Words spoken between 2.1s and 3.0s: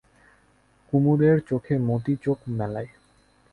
চোখ মেলায়।